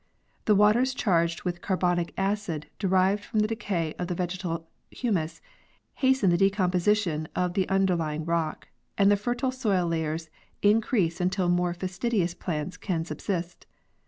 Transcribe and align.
The 0.45 0.55
waters 0.55 0.95
charged 0.95 1.43
with 1.43 1.61
carbonic 1.61 2.11
acid 2.17 2.65
derived 2.79 3.23
from 3.23 3.41
the 3.41 3.47
decay 3.47 3.93
of 3.99 4.07
the 4.07 4.15
vegetal 4.15 4.67
humus 4.89 5.41
hasten 5.93 6.31
the 6.31 6.39
decomposition 6.39 7.27
of 7.35 7.53
the 7.53 7.69
underlying 7.69 8.25
rock, 8.25 8.69
and 8.97 9.11
the 9.11 9.15
fertile 9.15 9.51
soil 9.51 9.87
layers 9.87 10.31
increase 10.63 11.21
until 11.21 11.49
more 11.49 11.75
fastidious 11.75 12.33
plants 12.33 12.77
can 12.77 13.05
subsist. 13.05 13.67